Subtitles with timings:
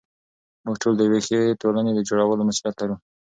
[0.65, 2.95] موږ ټول د یوې ښې ټولنې د جوړولو مسوولیت لرو.